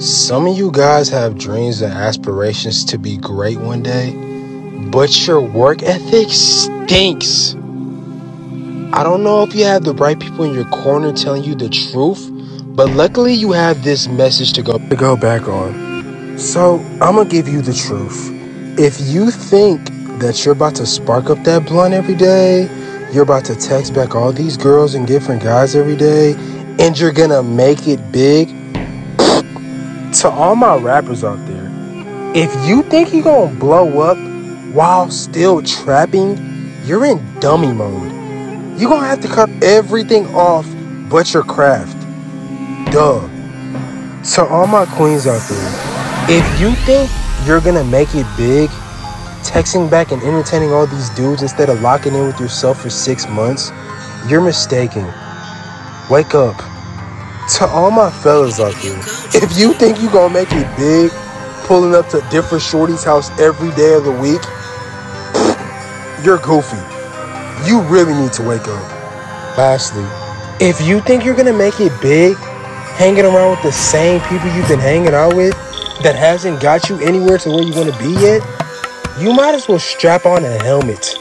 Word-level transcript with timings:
Some 0.00 0.48
of 0.48 0.58
you 0.58 0.72
guys 0.72 1.08
have 1.10 1.38
dreams 1.38 1.80
and 1.80 1.92
aspirations 1.92 2.84
to 2.86 2.98
be 2.98 3.16
great 3.16 3.58
one 3.60 3.82
day, 3.82 4.12
but 4.90 5.26
your 5.26 5.40
work 5.40 5.84
ethic 5.84 6.30
stinks. 6.30 7.54
I 8.92 9.04
don't 9.04 9.22
know 9.22 9.44
if 9.44 9.54
you 9.54 9.64
have 9.64 9.84
the 9.84 9.94
right 9.94 10.18
people 10.18 10.44
in 10.44 10.52
your 10.52 10.64
corner 10.66 11.12
telling 11.12 11.44
you 11.44 11.54
the 11.54 11.68
truth, 11.68 12.28
but 12.74 12.90
luckily 12.90 13.34
you 13.34 13.52
have 13.52 13.84
this 13.84 14.08
message 14.08 14.52
to 14.54 14.62
go 14.62 14.78
to 14.78 14.96
go 14.96 15.16
back 15.16 15.46
on. 15.46 16.38
So, 16.38 16.80
I'm 17.00 17.14
going 17.14 17.28
to 17.28 17.32
give 17.32 17.46
you 17.46 17.62
the 17.62 17.72
truth. 17.72 18.30
If 18.76 19.00
you 19.00 19.30
think 19.30 19.86
that 20.18 20.44
you're 20.44 20.54
about 20.54 20.74
to 20.76 20.86
spark 20.86 21.30
up 21.30 21.44
that 21.44 21.66
blunt 21.66 21.94
every 21.94 22.16
day, 22.16 22.62
you're 23.12 23.22
about 23.22 23.44
to 23.44 23.54
text 23.54 23.94
back 23.94 24.16
all 24.16 24.32
these 24.32 24.56
girls 24.56 24.94
and 24.94 25.06
different 25.06 25.40
guys 25.40 25.76
every 25.76 25.96
day, 25.96 26.34
and 26.80 26.98
you're 26.98 27.12
going 27.12 27.30
to 27.30 27.44
make 27.44 27.86
it 27.86 28.10
big, 28.10 28.48
to 30.24 30.30
all 30.30 30.56
my 30.56 30.74
rappers 30.74 31.22
out 31.22 31.36
there, 31.46 31.70
if 32.34 32.50
you 32.66 32.82
think 32.84 33.12
you're 33.12 33.22
gonna 33.22 33.54
blow 33.56 34.00
up 34.00 34.16
while 34.72 35.10
still 35.10 35.60
trapping, 35.60 36.38
you're 36.86 37.04
in 37.04 37.22
dummy 37.40 37.74
mode. 37.74 38.10
You're 38.80 38.88
gonna 38.88 39.06
have 39.06 39.20
to 39.20 39.28
cut 39.28 39.50
everything 39.62 40.24
off 40.34 40.66
but 41.10 41.34
your 41.34 41.42
craft. 41.42 42.00
Duh. 42.90 43.20
To 44.32 44.46
all 44.46 44.66
my 44.66 44.86
queens 44.86 45.26
out 45.26 45.46
there, 45.46 46.30
if 46.30 46.58
you 46.58 46.70
think 46.86 47.10
you're 47.46 47.60
gonna 47.60 47.84
make 47.84 48.14
it 48.14 48.26
big, 48.38 48.70
texting 49.42 49.90
back 49.90 50.10
and 50.10 50.22
entertaining 50.22 50.72
all 50.72 50.86
these 50.86 51.10
dudes 51.10 51.42
instead 51.42 51.68
of 51.68 51.82
locking 51.82 52.14
in 52.14 52.24
with 52.24 52.40
yourself 52.40 52.80
for 52.80 52.88
six 52.88 53.28
months, 53.28 53.70
you're 54.26 54.40
mistaken. 54.40 55.04
Wake 56.08 56.34
up. 56.34 56.73
To 57.46 57.66
all 57.66 57.90
my 57.90 58.10
fellas 58.10 58.58
out 58.58 58.74
there, 58.82 58.98
if 59.34 59.58
you 59.58 59.74
think 59.74 60.00
you're 60.00 60.10
gonna 60.10 60.32
make 60.32 60.48
it 60.50 60.66
big, 60.78 61.10
pulling 61.66 61.94
up 61.94 62.08
to 62.08 62.22
different 62.30 62.64
shorties' 62.64 63.04
house 63.04 63.28
every 63.38 63.70
day 63.72 63.92
of 63.92 64.04
the 64.04 64.12
week, 64.12 64.40
you're 66.24 66.38
goofy. 66.38 66.80
You 67.68 67.82
really 67.82 68.14
need 68.14 68.32
to 68.34 68.42
wake 68.42 68.66
up. 68.66 69.58
Lastly, 69.58 70.06
if 70.58 70.80
you 70.80 71.00
think 71.00 71.22
you're 71.22 71.36
gonna 71.36 71.52
make 71.52 71.80
it 71.80 71.92
big, 72.00 72.34
hanging 72.96 73.26
around 73.26 73.50
with 73.50 73.62
the 73.62 73.72
same 73.72 74.22
people 74.22 74.48
you've 74.56 74.68
been 74.68 74.80
hanging 74.80 75.12
out 75.12 75.34
with 75.34 75.52
that 76.02 76.16
hasn't 76.16 76.62
got 76.62 76.88
you 76.88 76.98
anywhere 77.00 77.36
to 77.36 77.50
where 77.50 77.62
you 77.62 77.74
wanna 77.74 77.96
be 77.98 78.14
yet, 78.22 78.42
you 79.20 79.34
might 79.34 79.54
as 79.54 79.68
well 79.68 79.78
strap 79.78 80.24
on 80.24 80.44
a 80.46 80.62
helmet. 80.64 81.14